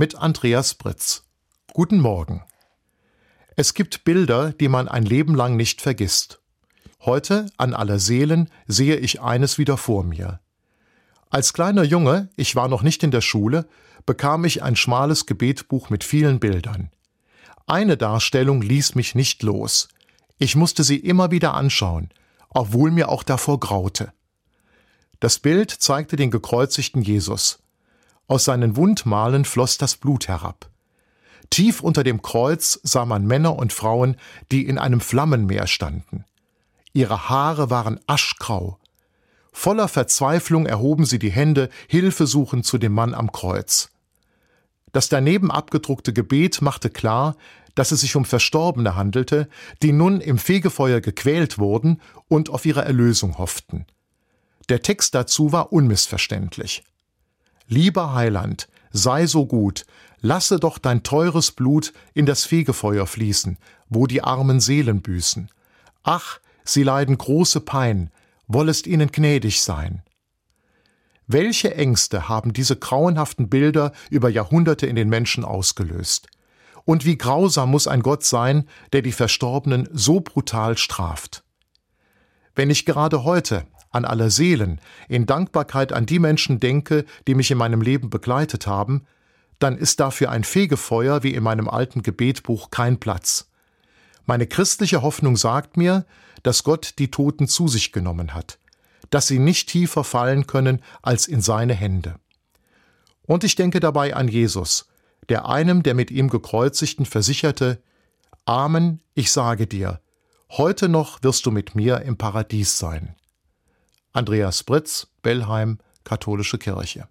[0.00, 1.24] mit Andreas Britz.
[1.74, 2.42] Guten Morgen.
[3.54, 6.40] Es gibt Bilder, die man ein Leben lang nicht vergisst.
[7.00, 10.40] Heute, an aller Seelen, sehe ich eines wieder vor mir.
[11.28, 13.68] Als kleiner Junge, ich war noch nicht in der Schule,
[14.06, 16.90] bekam ich ein schmales Gebetbuch mit vielen Bildern.
[17.66, 19.88] Eine Darstellung ließ mich nicht los.
[20.38, 22.08] Ich musste sie immer wieder anschauen,
[22.48, 24.14] obwohl mir auch davor graute.
[25.20, 27.58] Das Bild zeigte den gekreuzigten Jesus.
[28.30, 30.70] Aus seinen Wundmalen floss das Blut herab.
[31.50, 34.14] Tief unter dem Kreuz sah man Männer und Frauen,
[34.52, 36.24] die in einem Flammenmeer standen.
[36.92, 38.78] Ihre Haare waren aschgrau.
[39.50, 43.90] Voller Verzweiflung erhoben sie die Hände, Hilfe suchend zu dem Mann am Kreuz.
[44.92, 47.34] Das daneben abgedruckte Gebet machte klar,
[47.74, 49.48] dass es sich um Verstorbene handelte,
[49.82, 53.86] die nun im Fegefeuer gequält wurden und auf ihre Erlösung hofften.
[54.68, 56.84] Der Text dazu war unmissverständlich.
[57.72, 59.86] Lieber Heiland, sei so gut,
[60.20, 63.58] lasse doch dein teures Blut in das Fegefeuer fließen,
[63.88, 65.48] wo die armen Seelen büßen.
[66.02, 68.10] Ach, sie leiden große Pein,
[68.48, 70.02] wollest ihnen gnädig sein.
[71.28, 76.26] Welche Ängste haben diese grauenhaften Bilder über Jahrhunderte in den Menschen ausgelöst?
[76.84, 81.44] Und wie grausam muss ein Gott sein, der die Verstorbenen so brutal straft?
[82.56, 87.50] Wenn ich gerade heute an aller Seelen, in Dankbarkeit an die Menschen denke, die mich
[87.50, 89.06] in meinem Leben begleitet haben,
[89.58, 93.50] dann ist dafür ein Fegefeuer wie in meinem alten Gebetbuch kein Platz.
[94.26, 96.06] Meine christliche Hoffnung sagt mir,
[96.42, 98.58] dass Gott die Toten zu sich genommen hat,
[99.10, 102.14] dass sie nicht tiefer fallen können als in seine Hände.
[103.22, 104.88] Und ich denke dabei an Jesus,
[105.28, 107.82] der einem der mit ihm gekreuzigten versicherte,
[108.46, 110.00] Amen, ich sage dir,
[110.50, 113.14] heute noch wirst du mit mir im Paradies sein.
[114.12, 117.06] Andreas Britz, Bellheim, Katholische Kirche